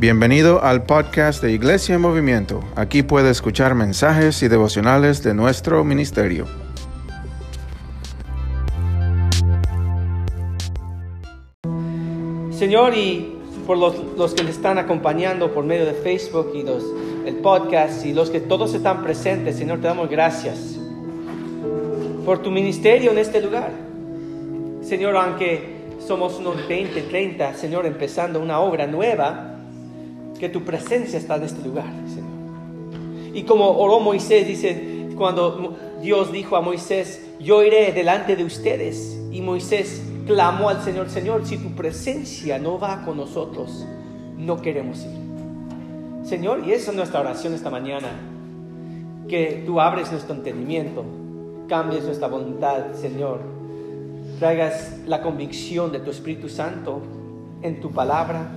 [0.00, 2.62] Bienvenido al podcast de Iglesia en Movimiento.
[2.76, 6.46] Aquí puede escuchar mensajes y devocionales de nuestro ministerio.
[12.52, 16.84] Señor, y por los, que le están acompañando por medio de Facebook y los,
[17.26, 20.78] el podcast y los que todos están presentes, Señor, te damos gracias
[22.24, 23.72] por tu ministerio en este lugar.
[24.80, 29.47] Señor, aunque somos unos 20, 30, Señor, empezando una obra nueva,
[30.38, 32.28] que tu presencia está en este lugar, Señor.
[33.34, 39.18] Y como oró Moisés, dice, cuando Dios dijo a Moisés, yo iré delante de ustedes.
[39.30, 43.86] Y Moisés clamó al Señor, Señor, si tu presencia no va con nosotros,
[44.36, 46.26] no queremos ir.
[46.26, 48.08] Señor, y esa es nuestra oración esta mañana,
[49.28, 51.04] que tú abres nuestro entendimiento,
[51.68, 53.40] cambies nuestra voluntad, Señor,
[54.38, 57.02] traigas la convicción de tu Espíritu Santo
[57.62, 58.50] en tu palabra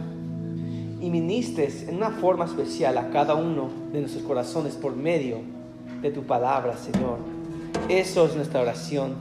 [1.01, 5.39] y ministres en una forma especial a cada uno de nuestros corazones por medio
[6.01, 7.17] de tu palabra, Señor.
[7.89, 9.15] Eso es nuestra oración.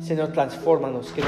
[0.00, 1.22] Señor, transfórmanos, que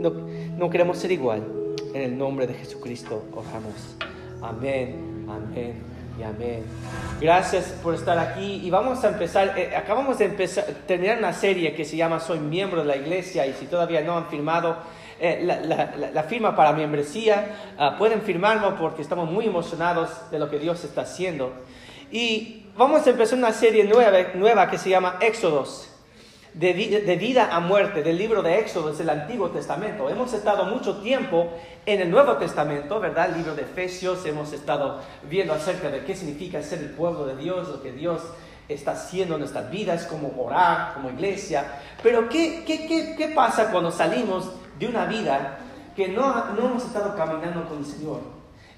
[0.00, 0.10] no,
[0.56, 1.44] no, queremos ser igual.
[1.92, 3.96] En el nombre de Jesucristo oramos.
[4.40, 5.74] Amén, amén
[6.18, 6.62] y amén.
[7.20, 11.74] Gracias por estar aquí y vamos a empezar, eh, acabamos de empezar, terminar una serie
[11.74, 14.76] que se llama Soy miembro de la iglesia y si todavía no han firmado
[15.20, 20.58] eh, la, firma para membresía, ah, pueden firmarlo porque estamos muy emocionados de lo que
[20.58, 21.52] Dios está haciendo.
[22.10, 25.90] Y vamos a empezar una serie nueva, nueva que se llama Éxodos.
[26.52, 30.08] De, de, vida a muerte, del libro de Éxodo, del Antiguo Testamento.
[30.08, 31.50] Hemos estado mucho tiempo
[31.84, 33.30] en el Nuevo Testamento, ¿verdad?
[33.30, 37.34] El libro de Efesios, hemos estado viendo acerca de qué significa ser el pueblo de
[37.34, 38.22] Dios, lo que Dios
[38.68, 41.80] está haciendo en nuestras vidas, como orar, como iglesia.
[42.04, 45.58] Pero ¿qué, qué, qué, qué pasa cuando salimos de una vida
[45.96, 48.20] que no, no hemos estado caminando con el Señor.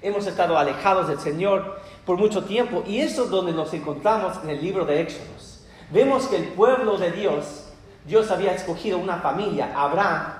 [0.01, 4.49] Hemos estado alejados del Señor por mucho tiempo y eso es donde nos encontramos en
[4.49, 5.65] el libro de Éxodos.
[5.91, 7.69] Vemos que el pueblo de Dios,
[8.05, 10.33] Dios había escogido una familia, Abraham,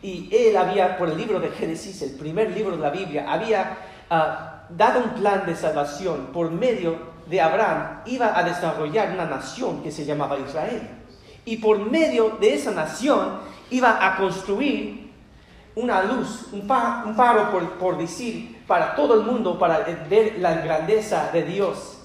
[0.00, 3.78] y él había, por el libro de Génesis, el primer libro de la Biblia, había
[4.10, 9.82] ah, dado un plan de salvación por medio de Abraham, iba a desarrollar una nación
[9.82, 10.88] que se llamaba Israel.
[11.44, 13.38] Y por medio de esa nación
[13.70, 15.01] iba a construir
[15.74, 21.42] una luz, un, paro por, decir para todo el mundo, para ver la grandeza de
[21.42, 21.98] Dios.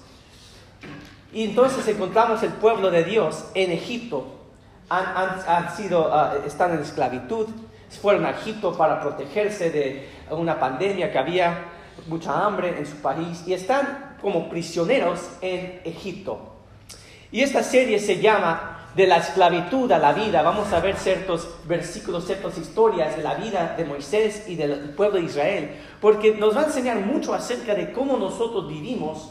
[1.32, 4.26] Y entonces encontramos el pueblo de Dios en Egipto.
[4.88, 7.46] Han, sido, ah, están en esclavitud,
[8.00, 11.64] fueron a Egipto para protegerse de una pandemia que había,
[12.06, 16.54] mucha hambre en su país, y están como prisioneros en Egipto.
[17.30, 20.42] Y esta serie se llama de la esclavitud a la vida.
[20.42, 25.18] Vamos a ver ciertos versículos, ciertas historias de la vida de Moisés y del pueblo
[25.18, 29.30] de Israel, porque nos va a enseñar mucho acerca de cómo nosotros vivimos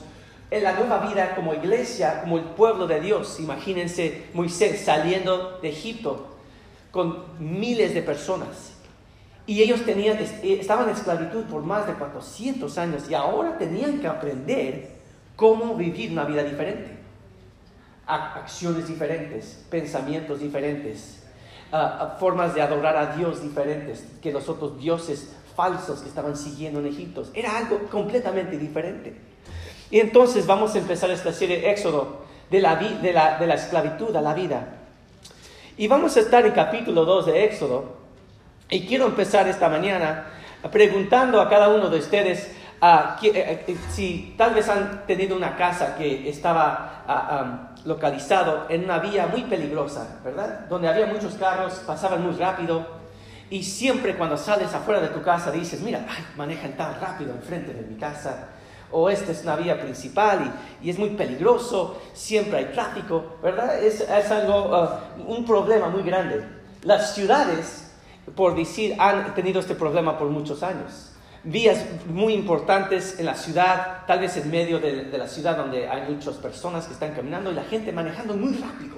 [0.50, 3.40] en la nueva vida como iglesia, como el pueblo de Dios.
[3.40, 6.28] Imagínense Moisés saliendo de Egipto
[6.92, 8.74] con miles de personas.
[9.46, 14.08] Y ellos tenían, estaban en esclavitud por más de 400 años y ahora tenían que
[14.08, 14.92] aprender
[15.36, 16.97] cómo vivir una vida diferente
[18.08, 21.24] acciones diferentes, pensamientos diferentes,
[22.20, 26.88] formas de adorar a Dios diferentes que los otros dioses falsos que estaban siguiendo en
[26.88, 27.24] Egipto.
[27.34, 29.16] Era algo completamente diferente.
[29.90, 34.16] Y entonces vamos a empezar esta serie Éxodo de la, de la, de la esclavitud
[34.16, 34.76] a la vida.
[35.78, 37.98] Y vamos a estar en capítulo 2 de Éxodo.
[38.70, 40.28] Y quiero empezar esta mañana
[40.72, 42.52] preguntando a cada uno de ustedes
[42.82, 43.20] uh,
[43.92, 49.44] si tal vez han tenido una casa que estaba ah, localizado en una vía muy
[49.44, 50.68] peligrosa, ¿verdad?
[50.68, 52.86] Donde había muchos carros, pasaban muy rápido.
[53.50, 56.06] Y siempre cuando sales afuera de tu casa dices, mira,
[56.36, 58.50] manejan tan rápido enfrente de mi casa.
[58.92, 63.82] O esta es una vía principal y, es muy peligroso, siempre hay tráfico, ¿verdad?
[63.82, 66.44] Es, algo, un problema muy grande.
[66.84, 67.92] Las ciudades,
[68.36, 74.06] por decir, han tenido este problema por muchos años vías muy importantes en la ciudad,
[74.06, 77.56] tal vez en medio de, la ciudad donde hay muchas personas que están caminando y
[77.56, 78.98] la gente manejando muy rápido.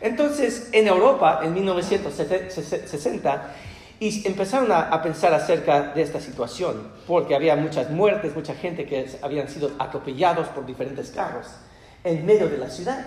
[0.00, 3.54] Entonces, en Europa, en 1960,
[3.98, 8.84] y empezaron a, a, pensar acerca de esta situación, porque había muchas muertes, mucha gente
[8.84, 11.46] que habían sido atropellados por diferentes carros
[12.04, 13.06] en medio de la ciudad,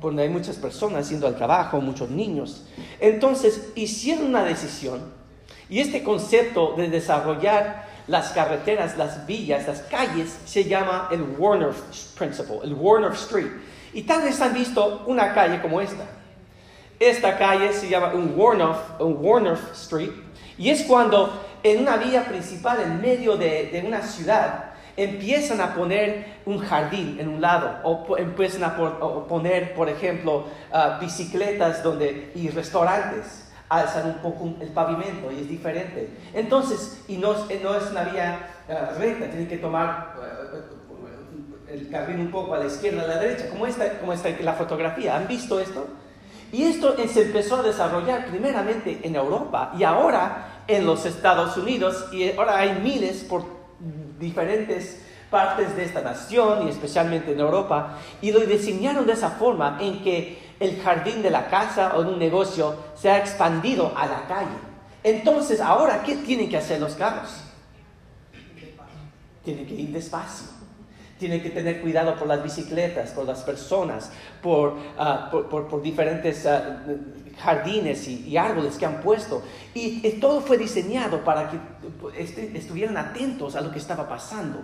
[0.00, 2.66] donde hay muchas personas yendo al trabajo, muchos niños.
[3.00, 5.12] Entonces, hicieron una decisión,
[5.74, 11.72] y este concepto de desarrollar las carreteras, las villas, las calles, se llama el Warner
[12.16, 13.50] Principle, el Warner Street.
[13.92, 16.04] Y tal vez han visto una calle como esta.
[17.00, 18.68] Esta calle se llama un Warner,
[19.00, 20.12] un Warner Street
[20.56, 26.36] y es cuando en una vía principal en medio de, una ciudad empiezan a poner
[26.46, 32.48] un jardín en un lado o empiezan a, poner, por ejemplo, ah, bicicletas donde, y
[32.50, 33.43] restaurantes.
[33.76, 36.10] Alzan un poco el pavimento y es diferente.
[36.32, 40.14] Entonces, y no, no es una vía ah, recta, tienen que tomar
[41.68, 44.52] el jardín un poco a la izquierda, a la derecha, como está, como está la
[44.52, 45.16] fotografía.
[45.16, 45.86] ¿Han visto esto?
[46.52, 52.06] Y esto se empezó a desarrollar primeramente en Europa y ahora en los Estados Unidos
[52.12, 53.44] y ahora hay miles por
[54.20, 59.78] diferentes partes de esta nación y especialmente en Europa y lo diseñaron de esa forma
[59.80, 64.06] en que el jardín de la casa o de un negocio se ha expandido a
[64.06, 64.74] la calle.
[65.02, 67.30] Entonces, ahora, ¿qué tienen que hacer los carros?
[69.44, 70.48] Tienen que ir despacio.
[71.18, 74.10] Tienen que tener cuidado por las bicicletas, por las personas,
[74.42, 76.82] por, ah, por, diferentes ah,
[77.38, 79.42] jardines y, árboles que han puesto.
[79.74, 81.58] Y, todo fue diseñado para que
[82.18, 84.60] este, estuvieran atentos a lo que estaba pasando.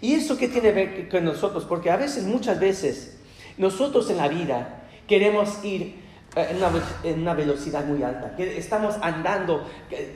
[0.00, 1.64] ¿Y eso qué tiene que ver con nosotros?
[1.64, 3.15] Porque a veces, muchas veces,
[3.58, 6.04] nosotros en la vida queremos ir
[6.34, 6.58] eh,
[7.04, 9.66] en una, velocidad muy alta, estamos andando,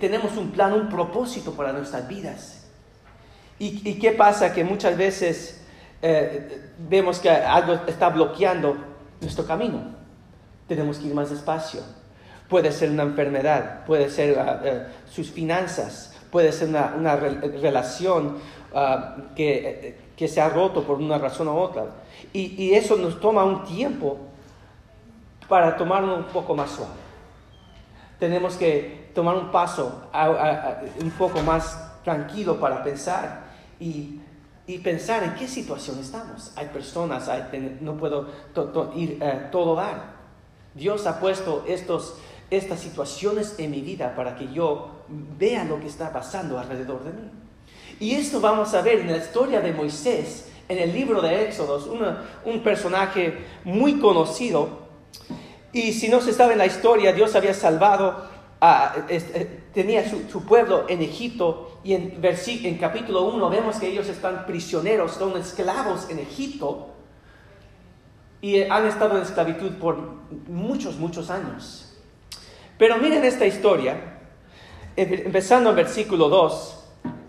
[0.01, 2.61] tenemos un plan, un propósito para nuestras vidas.
[3.59, 4.55] ¿Y, qué pasa?
[4.55, 5.61] Que muchas veces
[6.01, 8.75] eh, vemos que algo está bloqueando
[9.21, 9.83] nuestro camino.
[10.67, 11.83] Tenemos que ir más despacio.
[12.49, 18.39] Puede ser una enfermedad, puede ser ah, eh, sus finanzas, puede ser una, relación
[18.75, 21.87] ah, que, que, se ha roto por una razón u otra.
[22.33, 24.19] Y, y eso nos toma un tiempo
[25.49, 26.93] para tomarlo un poco más suave.
[28.21, 30.03] Tenemos que tomar un paso
[31.01, 33.45] un poco más tranquilo para pensar
[33.79, 34.21] y,
[34.85, 36.53] pensar en qué situación estamos.
[36.55, 37.29] Hay personas,
[37.81, 38.29] no puedo
[38.95, 40.21] ir eh, todo dar.
[40.75, 42.15] Dios ha puesto estos,
[42.51, 45.03] estas situaciones en mi vida para que yo
[45.37, 47.31] vea lo que está pasando alrededor de mí.
[48.01, 51.89] Y esto vamos a ver en la historia de Moisés, en el libro de Éxodos,
[52.45, 54.89] un personaje muy conocido.
[55.73, 58.29] Y si no se sabe en la historia, Dios había salvado
[59.09, 64.45] eh, tenía su, pueblo en Egipto y en, en capítulo 1 vemos que ellos están
[64.45, 66.91] prisioneros, son esclavos en Egipto
[68.43, 69.97] y han estado en esclavitud por
[70.47, 71.97] muchos, muchos años.
[72.77, 74.19] Pero miren esta historia,
[74.95, 76.80] em, empezando en versículo 2,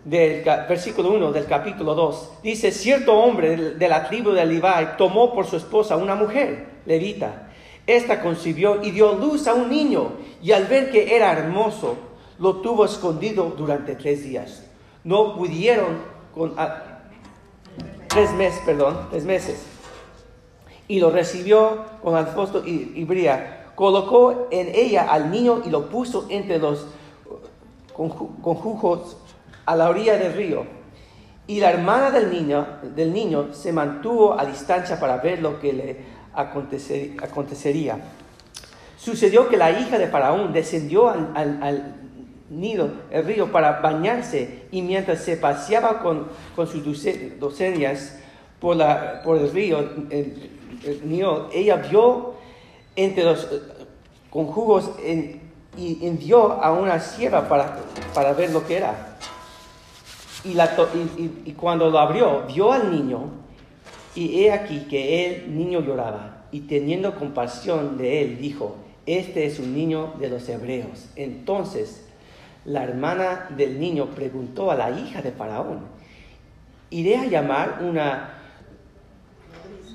[0.03, 5.33] del versículo 1 del capítulo 2, dice, cierto hombre de la tribu de Levi tomó
[5.33, 7.51] por su esposa una mujer, levita,
[7.87, 11.95] esta concibió y dio luz a un niño y al ver que era hermoso,
[12.39, 14.63] lo tuvo escondido durante tres días.
[15.03, 15.99] No pudieron
[16.33, 16.55] con
[18.07, 19.65] tres meses, perdón, tres meses.
[20.87, 23.71] Y lo recibió con alfosto y, y bría.
[23.75, 26.87] Colocó en ella al niño y lo puso entre los
[27.93, 29.17] conjujos
[29.65, 30.65] a la orilla del río.
[31.47, 32.65] Y la hermana del niño,
[32.95, 35.97] del niño se mantuvo a distancia para ver lo que le
[36.33, 37.99] acontecería.
[38.97, 41.95] Sucedió que la hija de Faraón descendió al,
[42.49, 46.27] nido, el río, para bañarse y mientras se paseaba con,
[46.67, 46.83] sus
[47.39, 48.19] docenas
[48.59, 49.79] por, la, por el río,
[50.09, 50.51] el,
[51.51, 52.35] ella vio
[52.95, 53.61] entre los eh,
[54.29, 54.91] conjugos
[55.77, 57.77] y envió a una sierva para,
[58.13, 59.10] para ver lo que era.
[60.43, 63.29] Y, cuando lo abrió, vio al niño
[64.15, 69.59] y he aquí que el niño lloraba y teniendo compasión de él dijo, este es
[69.59, 71.09] un niño de los hebreos.
[71.15, 72.05] Entonces
[72.65, 75.79] la hermana del niño preguntó a la hija de Faraón,
[76.89, 78.33] ¿iré a llamar una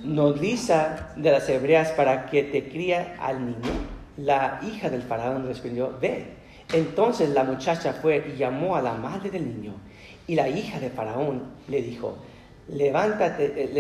[0.05, 3.73] nodriza de las hebreas para que te cría al niño?
[4.17, 6.35] La hija del Faraón respondió, ve.
[6.73, 9.75] Entonces la muchacha fue y llamó a la madre del niño.
[10.27, 12.17] Y la hija de Faraón le dijo,
[12.69, 13.71] levántate, eh,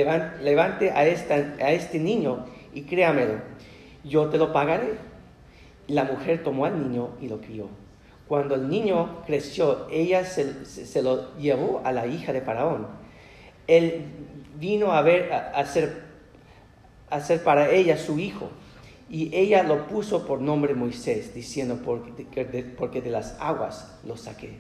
[0.43, 3.41] levante a, este niño y créamelo,
[4.05, 4.95] yo te lo pagaré.
[5.89, 7.69] La mujer tomó al niño y lo crió.
[8.29, 12.89] Cuando el niño creció, ella se, lo llevó a la hija de Faraón.
[13.69, 14.05] Él
[14.59, 16.03] vino a ver, a, hacer,
[17.09, 18.51] a ser para ella su hijo.
[19.09, 24.59] Y ella lo puso por nombre Moisés, diciendo, porque de las aguas lo saqué.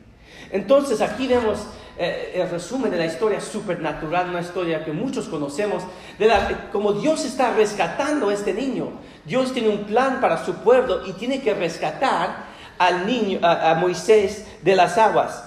[0.50, 1.66] Entonces aquí vemos
[1.98, 5.82] eh, el resumen de la historia supernatural, una historia que muchos conocemos,
[6.18, 8.90] de la, como Dios está rescatando a este niño.
[9.24, 12.46] Dios tiene un plan para su pueblo y tiene que rescatar
[12.78, 15.44] al niño, a, Moisés de las aguas.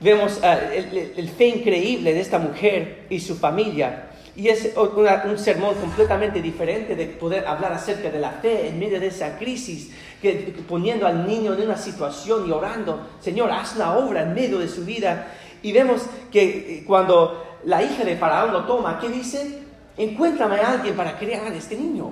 [0.00, 4.09] Vemos eh, el, fe increíble de esta mujer y su familia.
[4.40, 8.98] Y es un sermón completamente diferente de poder hablar acerca de la fe en medio
[8.98, 9.90] de esa crisis,
[10.22, 14.58] que, poniendo al niño en una situación y orando, Señor, haz una obra en medio
[14.58, 15.26] de su vida.
[15.60, 19.58] Y vemos que eh, cuando la hija de Faraón lo toma, ¿qué dice?
[19.98, 22.10] Encuéntrame a alguien para crear a este niño.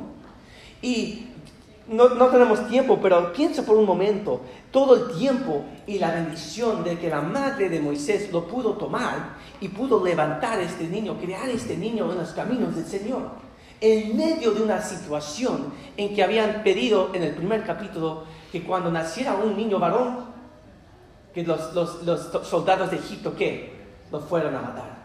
[0.83, 1.28] Y
[1.89, 6.85] no, no, tenemos tiempo, pero piensa por un momento todo el tiempo y la bendición
[6.85, 11.17] de que la madre de Moisés lo pudo tomar y pudo levantar a este niño,
[11.19, 13.31] crear a este niño en los caminos del Señor.
[13.81, 18.91] En medio de una situación en que habían pedido en el primer capítulo que cuando
[18.91, 20.27] naciera un niño varón,
[21.33, 23.73] que los, los, los soldados de Egipto, ¿qué?
[24.11, 24.98] Lo fueran a matar.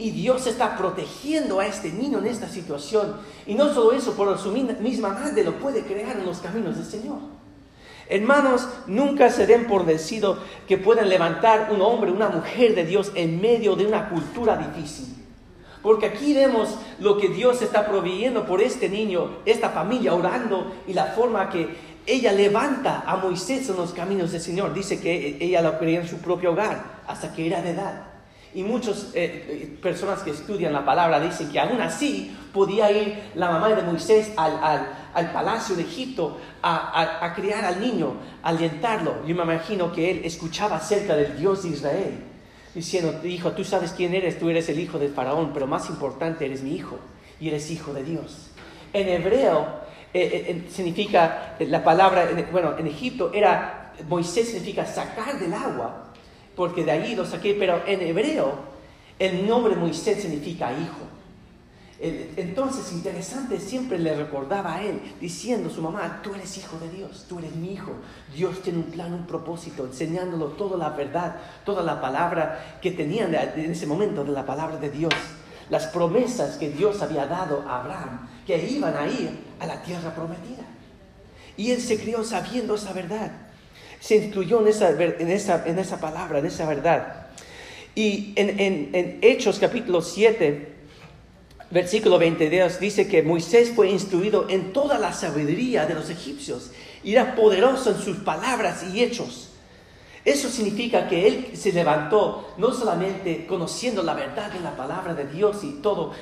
[0.00, 3.16] Y Dios está protegiendo a este niño en esta situación.
[3.46, 6.86] Y no solo eso, por su misma madre lo puede crear en los caminos del
[6.86, 7.18] Señor.
[8.08, 13.12] Hermanos, nunca se den por vencido que pueden levantar un hombre, una mujer de Dios
[13.14, 15.16] en medio de una cultura difícil.
[15.82, 20.94] Porque aquí vemos lo que Dios está proveyendo por este niño, esta familia orando y
[20.94, 21.76] la forma que
[22.06, 24.72] ella levanta a Moisés en los caminos del Señor.
[24.72, 28.09] Dice que ella lo creía en su propio hogar hasta que era de edad.
[28.52, 33.30] Y muchas eh, eh, personas que estudian la palabra dicen que aún así podía ir
[33.36, 39.24] la mamá de Moisés al, palacio de Egipto a, criar al niño, a alentarlo.
[39.24, 42.24] Yo me imagino que él escuchaba acerca del Dios de Israel,
[42.74, 46.44] diciendo, hijo, tú sabes quién eres, tú eres el hijo del faraón, pero más importante,
[46.44, 46.98] eres mi hijo
[47.40, 48.50] y eres hijo de Dios.
[48.92, 49.80] En hebreo
[50.12, 56.09] eh, significa, la palabra, bueno, en Egipto era, Moisés significa sacar del agua
[56.60, 58.52] porque de ahí lo saqué, pero en hebreo
[59.18, 61.06] el nombre Moisés significa hijo.
[62.36, 66.90] Entonces, interesante, siempre le recordaba a él, diciendo a su mamá, tú eres hijo de
[66.90, 67.92] Dios, tú eres mi hijo.
[68.34, 73.34] Dios tiene un plan, un propósito, enseñándolo toda la verdad, toda la palabra que tenían
[73.34, 75.14] en ese momento de la palabra de Dios.
[75.70, 80.14] Las promesas que Dios había dado a Abraham, que iban a ir a la tierra
[80.14, 80.64] prometida.
[81.56, 83.30] Y él se crió sabiendo esa verdad
[84.00, 87.26] se incluyó en esa, en esa, en esa palabra, en esa verdad.
[87.94, 90.68] Y en, en, en Hechos capítulo 7,
[91.70, 96.72] versículo 22, dice que Moisés fue instruido en toda la sabiduría de los egipcios
[97.04, 99.49] y era poderoso en sus palabras y hechos.
[100.24, 105.26] Eso significa que él se levantó no solamente conociendo la verdad de la palabra de
[105.26, 106.12] Dios y todo,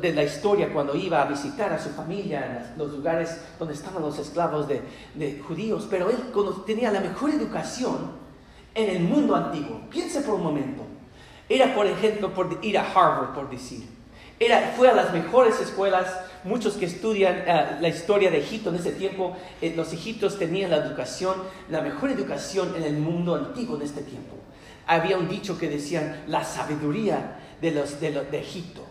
[0.00, 4.00] de la historia cuando iba a visitar a su familia en los lugares donde estaban
[4.00, 6.16] los esclavos de, judíos, pero él
[6.64, 8.12] tenía la mejor educación
[8.74, 9.80] en el mundo antiguo.
[9.90, 10.82] Piense por un momento.
[11.48, 13.88] Era, por ejemplo, por ir a Harvard, por decir.
[14.38, 16.06] Era, fue a las mejores escuelas
[16.44, 20.70] muchos que estudian eh, la historia de Egipto en ese tiempo, eh, los egipcios tenían
[20.70, 21.36] la educación,
[21.70, 24.36] la mejor educación en el mundo antiguo en este tiempo.
[24.86, 28.84] Había un dicho que decían la sabiduría de, los, de, Egipto,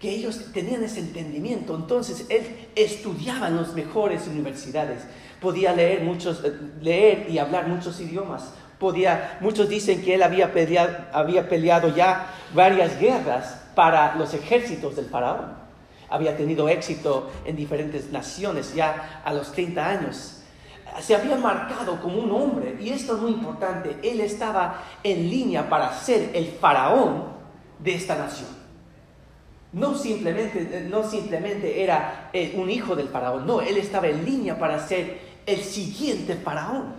[0.00, 1.76] que ellos tenían ese entendimiento.
[1.76, 5.02] Entonces él estudiaba en las mejores universidades,
[5.40, 8.52] podía leer, muchos, eh, leer y hablar muchos idiomas.
[8.80, 14.94] Podía, muchos dicen que él había peleado, había peleado ya varias guerras para los ejércitos
[14.94, 15.57] del faraón
[16.10, 20.42] había tenido éxito en diferentes naciones ya a los 30 años.
[21.00, 25.68] Se había marcado como un hombre, y esto es muy importante, él estaba en línea
[25.68, 27.24] para ser el faraón
[27.78, 28.48] de esta nación.
[29.72, 34.58] No simplemente, no simplemente era eh, un hijo del faraón, no, él estaba en línea
[34.58, 36.94] para ser el siguiente faraón.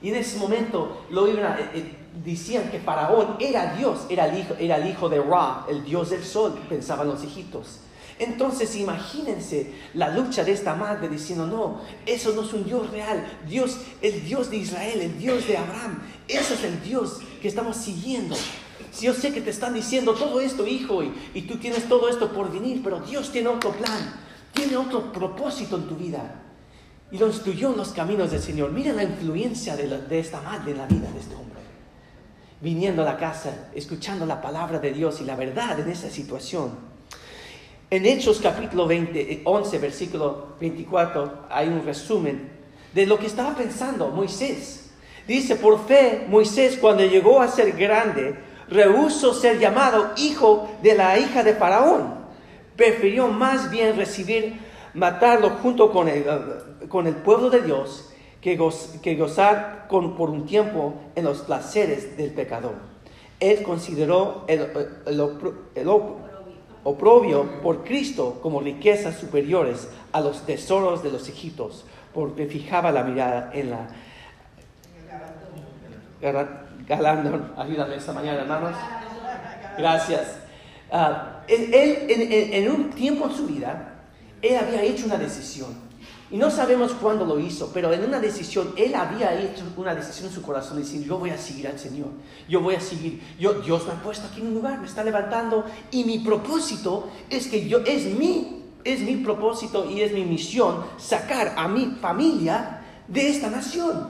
[0.00, 4.38] Y en ese momento lo iban eh, eh, decían que faraón era Dios, era el,
[4.38, 7.80] hijo, era el hijo de Ra, el dios del sol, pensaban los egipcios.
[8.18, 13.26] Entonces imagínense la lucha de esta madre diciendo, no, eso no es un Dios real.
[13.48, 17.76] Dios, el Dios de Israel, el Dios de Abraham, ese es el Dios que estamos
[17.76, 18.36] siguiendo.
[19.00, 22.52] Yo sé que te están diciendo todo esto, hijo, y, tú tienes todo esto por
[22.52, 24.14] venir, pero Dios tiene otro plan,
[24.52, 26.42] tiene otro propósito en tu vida.
[27.10, 28.70] Y lo instruyó en los caminos del Señor.
[28.70, 31.60] Mira la influencia de, de esta madre en la vida de este hombre.
[32.60, 36.93] Viniendo a la casa, escuchando la palabra de Dios y la verdad en esa situación.
[37.94, 42.50] En Hechos capítulo 20, 11, versículo 24, hay un resumen
[42.92, 44.90] de lo que estaba pensando Moisés.
[45.28, 48.34] Dice, por fe, Moisés cuando llegó a ser grande,
[48.68, 52.14] rehusó ser llamado hijo de la hija de Faraón.
[52.74, 54.58] Prefirió más bien recibir,
[54.92, 56.24] matarlo junto con el,
[56.88, 62.32] con el pueblo de Dios que, gozar con, por un tiempo en los placeres del
[62.32, 62.74] pecador.
[63.38, 64.66] Él consideró el,
[65.06, 65.20] el,
[65.76, 65.88] el
[66.84, 73.02] oprobio por Cristo como riquezas superiores a los tesoros de los egipcios, porque fijaba la
[73.02, 73.88] mirada en la...
[76.86, 78.76] Galandón, ayúdame esta mañana, hermanos.
[79.76, 80.38] Gracias.
[80.90, 81.70] Ah, él,
[82.08, 83.94] en, un tiempo en su vida,
[84.40, 85.74] él había hecho una decisión.
[86.34, 90.26] Y no sabemos cuándo lo hizo, pero en una decisión, él había hecho una decisión
[90.26, 92.08] en su corazón, decir, yo voy a seguir al Señor,
[92.48, 95.04] yo voy a seguir, yo, Dios me ha puesto aquí en un lugar, me está
[95.04, 100.24] levantando, y mi propósito es que yo, es mi, es mi propósito y es mi
[100.24, 104.08] misión sacar a mi familia de esta nación.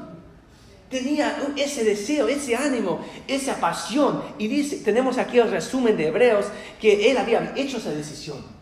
[0.88, 4.22] Tenía ese deseo, ese ánimo, esa pasión.
[4.38, 6.46] Y dice, tenemos aquí el resumen de Hebreos,
[6.80, 8.53] que él había hecho esa decisión.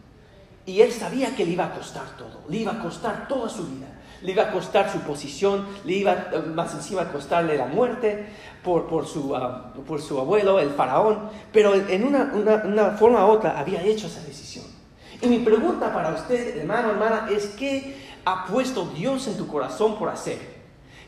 [0.64, 3.66] Y él sabía que le iba a costar todo, le iba a costar toda su
[3.66, 3.88] vida,
[4.23, 8.26] le iba a costar su posición, le iba eh, más encima a costarle la muerte
[8.62, 12.33] por, por, su, ah, por su abuelo, el faraón, pero en una,
[12.64, 14.64] una, forma u otra había hecho esa decisión.
[15.21, 19.99] Y mi pregunta para usted, hermano, hermana, es ¿qué ha puesto Dios en tu corazón
[19.99, 20.38] por hacer?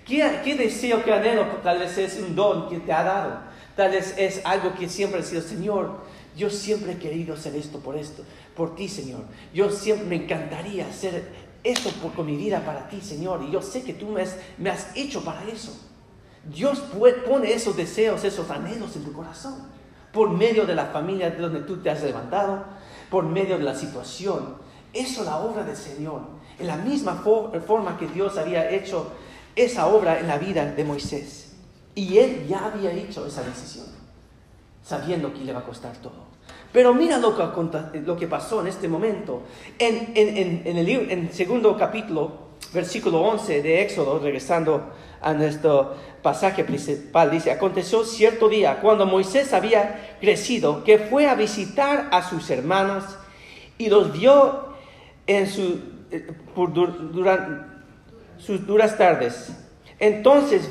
[0.05, 1.47] ¿Qué, qué deseo, qué anhelo?
[1.63, 3.39] Tal vez es un don que te ha dado,
[3.77, 6.01] tal vez es algo que siempre ha sido, Señor,
[6.37, 8.23] yo siempre he querido hacer esto por esto,
[8.57, 9.21] por ti, Señor.
[9.53, 11.29] Yo siempre me encantaría hacer
[11.63, 13.45] esto por, con mi vida para ti, Señor.
[13.47, 15.73] Y yo sé que tú me has, hecho para eso.
[16.45, 16.83] Dios
[17.27, 19.55] pone esos deseos, esos anhelos en tu corazón.
[20.13, 22.65] Por medio de la familia de donde tú te has levantado,
[23.11, 24.57] por medio de la situación.
[24.93, 26.23] Eso es la obra del Señor.
[26.59, 27.23] En la misma
[27.67, 29.13] forma que Dios había hecho
[29.57, 31.53] esa obra en la vida de Moisés.
[31.95, 34.04] Y él ya había hecho esa decisión
[34.85, 36.35] sabiendo que le va a costar todo.
[36.73, 39.43] Pero mira lo que, lo que pasó en este momento.
[39.79, 42.33] En, en, el, en segundo capítulo,
[42.73, 49.53] versículo 11 de Éxodo, regresando a nuestro pasaje principal, dice, aconteció cierto día, cuando Moisés
[49.53, 53.05] había crecido, que fue a visitar a sus hermanos
[53.79, 54.75] y los vio
[55.27, 56.73] en su, eh, por,
[58.37, 59.64] sus duras tardes
[59.99, 60.69] entonces,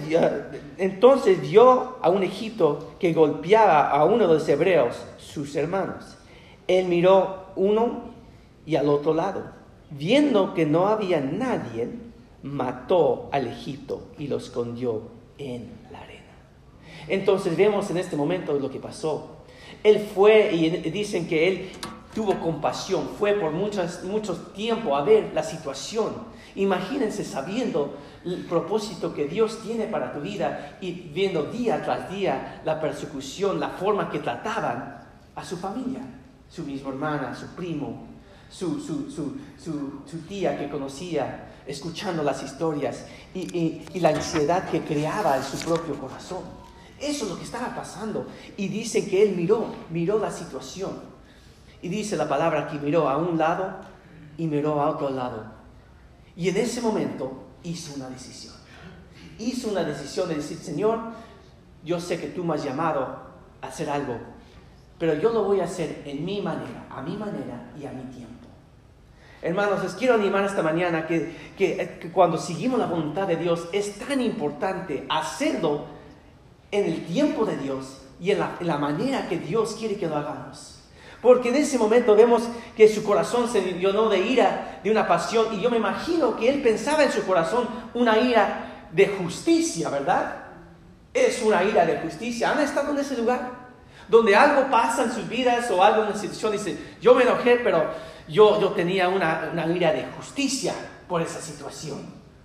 [0.77, 6.18] entonces vio a un Egipto que golpeaba a uno de los hebreos, sus hermanos.
[6.68, 8.13] Él miró uno
[8.65, 9.44] y al otro lado.
[9.89, 11.89] Viendo que no había nadie,
[12.42, 15.03] mató al Egipto y lo escondió
[15.38, 16.24] en la arena.
[17.08, 19.38] Entonces vemos en este momento lo que pasó.
[19.84, 21.70] Él fue y dicen que él
[22.14, 26.14] tuvo compasión, fue por muchos, mucho tiempo a ver la situación.
[26.55, 32.62] Imagínense sabiendo el propósito que Dios tiene para tu vida y viendo día tras día
[32.66, 35.01] la persecución, la forma que trataban
[35.36, 36.01] a su familia,
[36.50, 38.07] su misma hermana, su primo,
[38.50, 45.44] su, su, tía que conocía, escuchando las historias y, y, la ansiedad que creaba en
[45.44, 46.44] su propio corazón.
[47.00, 48.27] Eso es lo que estaba pasando.
[48.55, 50.92] Y dice que él miró, miró la situación.
[51.81, 53.75] Y dice la palabra que miró a un lado
[54.38, 55.46] y miró a otro lado.
[56.36, 58.53] Y en ese momento hizo una decisión.
[59.39, 60.99] Hizo una decisión de decir, Señor,
[61.83, 63.01] yo sé que tú me has llamado
[63.61, 64.17] a hacer algo,
[64.99, 68.03] pero yo lo voy a hacer en mi manera, a mi manera y a mi
[68.03, 68.33] tiempo.
[69.41, 73.99] Hermanos, les quiero animar esta mañana que, que, cuando seguimos la voluntad de Dios es
[73.99, 75.85] tan importante hacerlo
[76.71, 80.07] en el tiempo de Dios y en la, en la manera que Dios quiere que
[80.07, 80.73] lo hagamos.
[81.24, 82.44] Porque en ese momento vemos
[82.75, 86.50] que su corazón se llenó de ira, de una pasión, y yo me imagino que
[86.50, 90.36] él pensaba en su corazón una ira de justicia, ¿verdad?
[91.14, 92.51] Es una ira de justicia.
[92.51, 93.51] ¿Han estado en ese lugar?
[94.09, 97.55] Donde algo pasa en sus vidas o algo en una situación, dice, yo me enojé,
[97.64, 97.86] pero
[98.27, 100.74] yo, yo tenía una, una ira de justicia
[101.07, 102.00] por esa situación.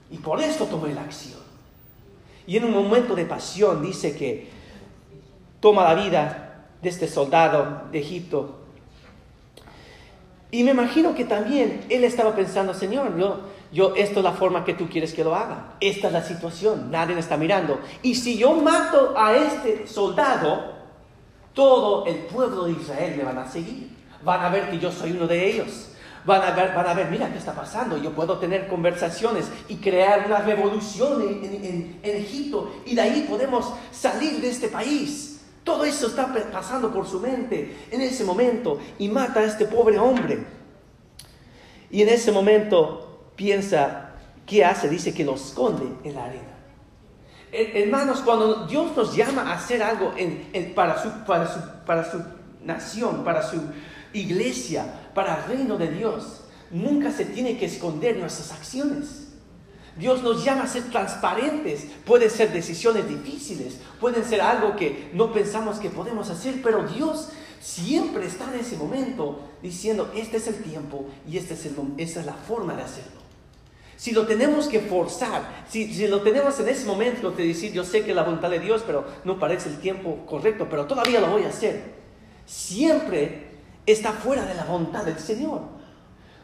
[0.09, 1.41] Y por esto tomé la acción.
[2.47, 4.49] Y en un momento de pasión dice que
[5.59, 8.58] toma la vida de este soldado de Egipto
[10.51, 14.65] y me imagino que también él estaba pensando, Señor, yo, yo, esto es la forma
[14.65, 15.75] que tú quieres que lo haga.
[15.79, 17.79] Esta es la situación, nadie me está mirando.
[18.03, 20.73] Y si yo mato a este soldado,
[21.53, 23.91] todo el pueblo de Israel me van a seguir.
[24.25, 25.91] Van a ver que yo soy uno de ellos.
[26.25, 27.99] Van a ver, van a ver mira qué está pasando.
[27.99, 32.73] Yo puedo tener conversaciones y crear una revolución en Egipto.
[32.87, 35.38] Y de ahí podemos salir de este país.
[35.68, 39.98] Todo eso está pasando por su mente en ese momento y mata a este pobre
[39.98, 40.46] hombre.
[41.90, 44.14] Y en ese momento piensa,
[44.46, 44.88] ¿qué hace?
[44.88, 46.57] Dice que lo esconde en la arena.
[47.52, 50.14] Hermanos, cuando Dios nos llama a hacer algo
[50.74, 52.22] para, su, para, su, para su
[52.64, 53.61] nación, para su
[54.14, 59.28] iglesia, para el reino de Dios, nunca se tiene que esconder nuestras acciones.
[59.99, 61.87] Dios nos llama a ser transparentes.
[62.05, 67.31] Pueden ser decisiones difíciles, pueden ser algo que no pensamos que podemos hacer, pero Dios
[67.61, 72.27] siempre está en ese momento diciendo, este es el tiempo y este es esta es
[72.27, 73.19] la forma de hacerlo.
[73.97, 77.83] Si lo tenemos que forzar, si, si, lo tenemos en ese momento de decir, yo
[77.83, 81.31] sé que la voluntad de Dios, pero no parece el tiempo correcto, pero todavía lo
[81.31, 81.83] voy a hacer,
[82.47, 83.49] siempre
[83.87, 85.78] está fuera de la voluntad del Señor.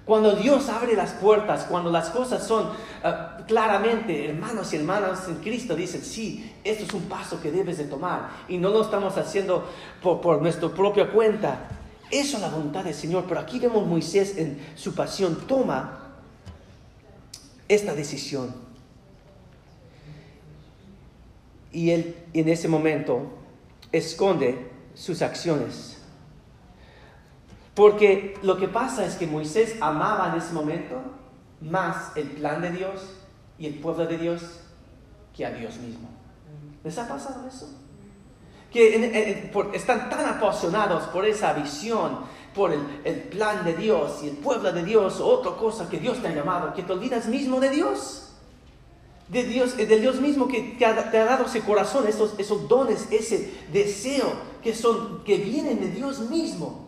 [0.05, 2.69] Cuando Dios abre las puertas, cuando las cosas son
[3.03, 7.79] ah, claramente, hermanos y hermanas en Cristo dicen, sí, esto es un paso que debes
[7.79, 9.67] de tomar y no lo estamos haciendo
[10.03, 11.69] por, por nuestra propia cuenta.
[12.11, 13.25] Eso es la voluntad del Señor.
[13.27, 16.01] Pero aquí vemos Moisés en su pasión toma
[17.67, 18.55] esta decisión.
[21.73, 23.23] Y él en ese momento
[23.91, 26.04] esconde sus acciones.
[27.75, 30.97] Porque lo que pasa es que Moisés amaba en ese momento
[31.61, 33.03] más el plan de Dios
[33.59, 34.43] y el pueblo de Dios
[35.37, 36.09] que a Dios mismo.
[36.85, 37.69] ¿Les ha pasado eso?
[38.73, 42.19] Que están tan apasionados por esa visión,
[42.55, 46.23] por el, plan de Dios y el pueblo de Dios o otra cosa que Dios
[46.23, 48.21] te ha llamado, que te olvidas mismo de Dios.
[49.29, 53.53] De Dios, de Dios mismo que te ha, dado ese corazón, esos, esos dones, ese
[53.73, 54.33] deseo
[54.63, 56.84] que, son, que vienen de Dios mismo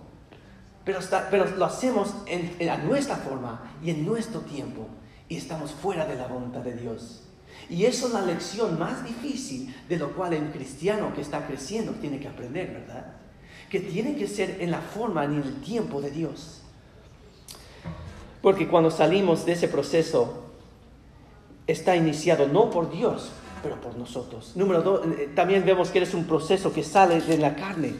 [0.87, 1.01] pero,
[1.33, 4.87] pero lo hacemos en, a nuestra forma y en nuestro tiempo
[5.29, 7.25] y estamos fuera de la voluntad de Dios.
[7.69, 11.91] Y eso es la lección más difícil de lo cual un cristiano que está creciendo
[12.01, 13.17] tiene que aprender, ¿verdad?
[13.69, 16.63] Que tiene que ser en la forma ni en el tiempo de Dios.
[18.41, 20.45] Porque cuando salimos de ese proceso,
[21.67, 24.53] está iniciado no por Dios, pero por nosotros.
[24.55, 27.95] Número dos, eh, también vemos que es un proceso que sale de la carne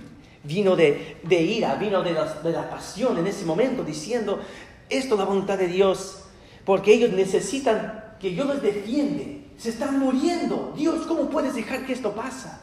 [0.47, 4.41] vino de, ira, vino de la, pasión en ese momento, diciendo,
[4.89, 6.25] esto es la voluntad de Dios,
[6.65, 9.45] porque ellos necesitan que yo los defiende.
[9.57, 10.75] Se están muriendo.
[10.77, 12.61] Dios, ¿cómo puedes dejar que esto pasa?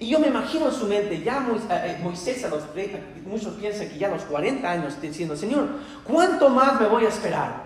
[0.00, 2.64] Y yo me imagino en su mente, ya eh, Moisés a los
[3.24, 5.68] muchos piensan que ya a los 40 años diciendo, Señor,
[6.04, 7.62] ¿cuánto más me voy a esperar?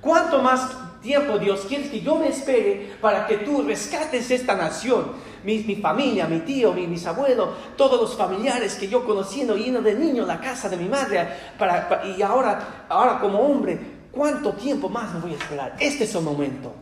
[0.00, 0.70] ¿Cuánto más
[1.02, 5.12] tiempo, Dios, quieres que yo me espere para que tú rescates esta nación?
[5.44, 9.94] Mi, familia, mi tío, mi, mis abuelos, todos los familiares que yo conociendo, lleno de
[9.94, 11.28] niños, la casa de mi madre,
[11.58, 13.78] para, y ahora, ahora como hombre,
[14.10, 15.76] ¿cuánto tiempo más me voy a esperar?
[15.78, 16.72] Este es el momento.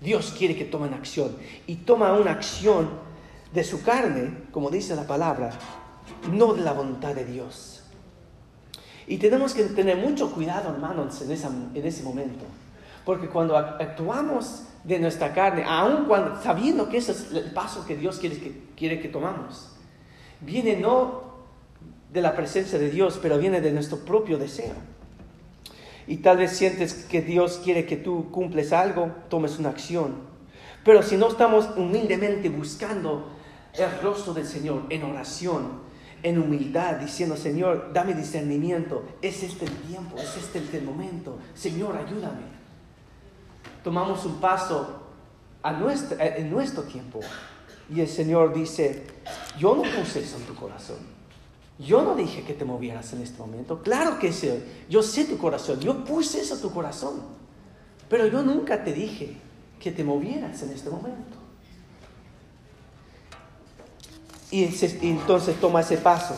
[0.00, 2.90] Dios quiere que tomen acción y toma una acción
[3.52, 5.50] de su carne, como dice la palabra,
[6.30, 7.82] no de la voluntad de Dios.
[9.06, 12.44] Y tenemos que tener mucho cuidado, hermanos, en, en ese momento.
[13.04, 17.96] Porque cuando actuamos de nuestra carne, aun cuando sabiendo que ese es el paso que
[17.96, 19.72] Dios quiere que, quiere que tomamos,
[20.40, 21.32] viene no
[22.12, 24.74] de la presencia de Dios, pero viene de nuestro propio deseo.
[26.06, 30.16] Y tal vez sientes que Dios quiere que tú cumples algo, tomes una acción.
[30.84, 33.28] Pero si no estamos humildemente buscando
[33.74, 35.80] el rostro del Señor en oración,
[36.24, 41.96] en humildad, diciendo, Señor, dame discernimiento, es este el tiempo, es este el momento, Señor,
[41.96, 42.51] ayúdame
[43.82, 45.00] tomamos un paso
[45.62, 45.70] a
[46.18, 47.20] en nuestro tiempo.
[47.90, 49.04] Y el Señor dice,
[49.58, 50.98] yo no puse eso en tu corazón.
[51.78, 53.82] Yo no dije que te movieras en este momento.
[53.82, 54.50] Claro que sí,
[54.88, 57.22] yo sé tu corazón, yo puse eso en tu corazón.
[58.08, 59.36] Pero yo nunca te dije
[59.80, 61.38] que te movieras en este momento.
[64.50, 64.64] Y
[65.02, 66.36] entonces toma ese paso.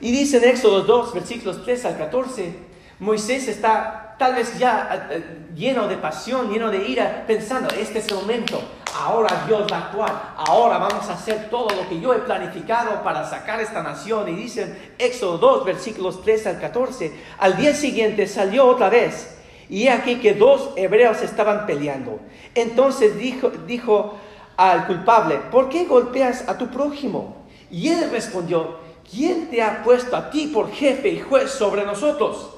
[0.00, 2.54] Y dice en Éxodo 2, versículos 3 al 14,
[3.00, 8.00] Moisés está tal vez ya eh, eh, lleno de pasión, lleno de ira, pensando, este
[8.00, 8.60] es el momento,
[8.94, 13.02] ahora Dios va a actuar, ahora vamos a hacer todo lo que yo he planificado
[13.02, 14.28] para sacar esta nación.
[14.28, 19.36] Y dicen Éxodo 2, versículos 3 al 14, al día siguiente salió otra vez,
[19.70, 22.18] y aquí que dos hebreos estaban peleando.
[22.54, 24.18] Entonces dijo, dijo
[24.56, 27.46] al culpable, ¿por qué golpeas a tu prójimo?
[27.70, 28.78] Y él respondió,
[29.08, 32.57] ¿quién te ha puesto a ti por jefe y juez sobre nosotros?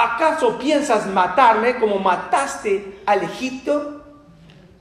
[0.00, 4.00] ¿Acaso piensas matarme como mataste al Egipto,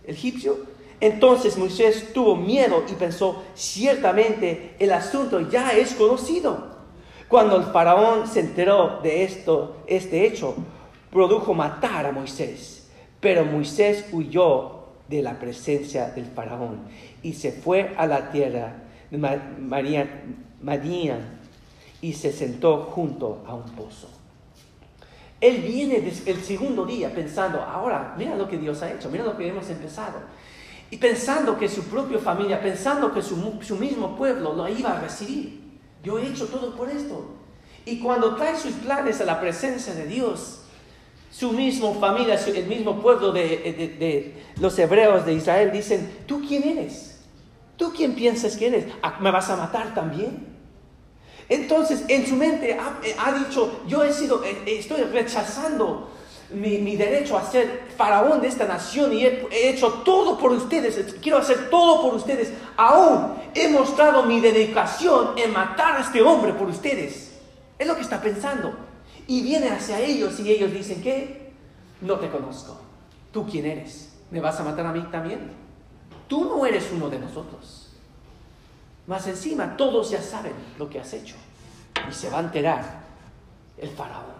[0.06, 0.60] egipcio?
[1.00, 6.68] Entonces Moisés tuvo miedo y pensó, ciertamente el asunto ya es conocido.
[7.28, 10.54] Cuando el faraón se enteró de esto, este hecho,
[11.12, 12.88] produjo matar a Moisés.
[13.20, 16.82] Pero Moisés huyó de la presencia del faraón
[17.24, 19.18] y se fue a la tierra de
[20.62, 21.40] Madian
[22.02, 24.10] y se sentó junto a un pozo.
[25.40, 29.38] Él viene el segundo día pensando, ahora, mira lo que Dios ha hecho, mira lo
[29.38, 30.20] que hemos empezado.
[30.90, 33.36] Y pensando que su propia familia, pensando que su,
[33.78, 35.62] mismo pueblo lo iba a recibir.
[36.04, 37.36] Yo he hecho todo por esto.
[37.86, 40.62] Y cuando trae sus planes a la presencia de Dios,
[41.30, 43.46] su mismo familia, el mismo pueblo de,
[44.00, 47.20] de, los hebreos de Israel dicen, ¿tú quién eres?
[47.76, 48.86] ¿Tú quién piensas que eres?
[49.04, 50.57] Ah, ¿Me vas a matar también?
[51.50, 56.10] Entonces, en su mente ha, dicho, yo he sido, eh, eh, estoy rechazando
[56.52, 61.38] mi, derecho a ser faraón de esta nación y he, hecho todo por ustedes, quiero
[61.38, 62.52] hacer todo por ustedes.
[62.76, 67.34] Aún he mostrado mi dedicación en matar a este hombre por ustedes.
[67.80, 68.74] Es lo que está pensando.
[69.26, 71.52] Y viene hacia ellos y ellos dicen, ¿qué?
[72.02, 72.80] No te conozco.
[73.32, 74.14] ¿Tú quién eres?
[74.32, 75.52] ¿Me vas a matar a mí también?
[76.28, 77.87] Tú no eres uno de nosotros.
[79.08, 81.36] Más encima, todos ya saben lo que has hecho.
[82.10, 83.02] Y se va a enterar
[83.78, 84.38] el faraón.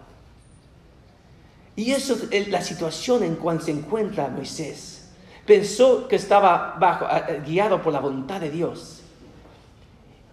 [1.74, 5.08] Y eso es la situación en cual se encuentra Moisés.
[5.46, 7.06] Pensó que estaba bajo,
[7.46, 9.00] guiado por la voluntad de Dios.